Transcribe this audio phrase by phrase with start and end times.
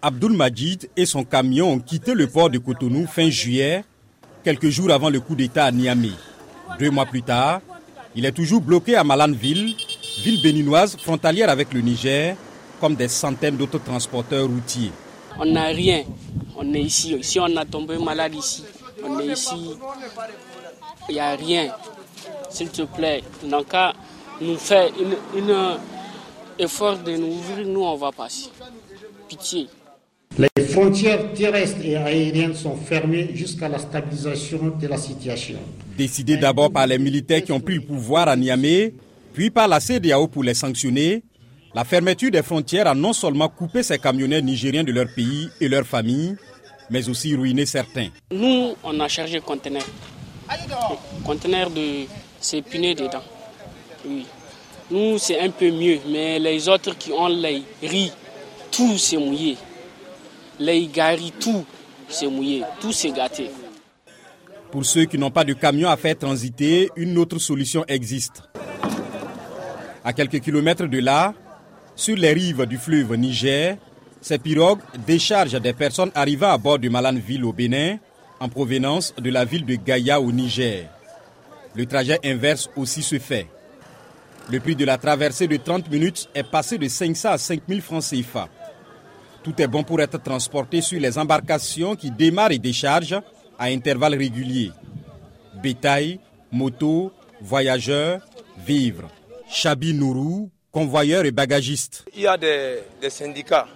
[0.00, 3.84] Abdul Majid et son camion ont quitté le port de Cotonou fin juillet,
[4.44, 6.12] quelques jours avant le coup d'État à Niamey.
[6.78, 7.60] Deux mois plus tard,
[8.14, 9.74] il est toujours bloqué à Malanville,
[10.22, 12.36] ville béninoise frontalière avec le Niger,
[12.80, 14.92] comme des centaines d'autres transporteurs routiers.
[15.36, 16.04] On n'a rien.
[16.56, 17.16] On est ici.
[17.22, 18.64] Si on a tombé malade ici,
[19.04, 19.76] on est ici.
[21.08, 21.72] Il n'y a rien.
[22.50, 23.94] S'il te plaît, dans cas
[24.40, 24.92] nous fait
[25.36, 25.78] un
[26.58, 28.50] effort de nous ouvrir, nous on va passer.
[29.28, 29.68] Pitié.
[30.38, 35.58] Les frontières terrestres et aériennes sont fermées jusqu'à la stabilisation de la situation.
[35.96, 38.94] Décidé d'abord par les militaires qui ont pris le pouvoir à Niamey,
[39.34, 41.24] puis par la CDAO pour les sanctionner,
[41.74, 45.68] la fermeture des frontières a non seulement coupé ces camionneurs nigériens de leur pays et
[45.68, 46.36] leurs familles,
[46.88, 48.10] mais aussi ruiné certains.
[48.30, 49.82] Nous, on a chargé conteneur.
[51.24, 52.04] Conteneur de
[52.40, 53.24] ces punais dedans.
[54.06, 54.24] Oui.
[54.90, 58.12] Nous, c'est un peu mieux, mais les autres qui ont les riz,
[58.70, 59.56] tout s'est mouillé.
[60.60, 60.90] Les
[61.38, 61.64] tout
[62.08, 63.50] s'est mouillé, tout s'est gâté.
[64.72, 68.42] Pour ceux qui n'ont pas de camion à faire transiter, une autre solution existe.
[70.04, 71.32] À quelques kilomètres de là,
[71.94, 73.76] sur les rives du fleuve Niger,
[74.20, 77.98] ces pirogues déchargent des personnes arrivant à bord de Malanville au Bénin,
[78.40, 80.88] en provenance de la ville de Gaïa au Niger.
[81.74, 83.46] Le trajet inverse aussi se fait.
[84.50, 88.02] Le prix de la traversée de 30 minutes est passé de 500 à 5000 francs
[88.02, 88.48] CFA.
[89.48, 93.22] Tout est bon pour être transporté sur les embarcations qui démarrent et déchargent
[93.58, 94.72] à intervalles réguliers.
[95.62, 96.20] Bétail,
[96.52, 98.20] moto, voyageurs,
[98.58, 99.08] vivres.
[99.48, 102.04] Chabi Nourou, convoyeur et bagagiste.
[102.14, 103.66] Il y a des, syndicats.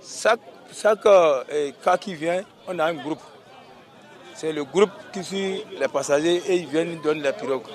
[0.00, 0.38] Chaque,
[1.06, 3.22] euh, cas qui vient, on a un groupe.
[4.36, 7.66] C'est le groupe qui suit les passagers et ils viennent donner la pirogue.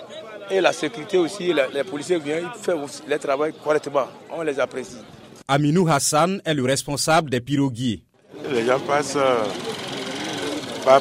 [0.50, 4.08] Et la sécurité aussi, les policiers viennent, ils font le travail correctement.
[4.30, 5.00] On les apprécie.
[5.48, 8.04] Aminou Hassan est le responsable des piroguiers.